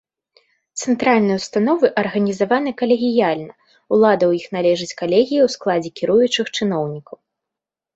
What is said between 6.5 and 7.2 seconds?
чыноўнікаў.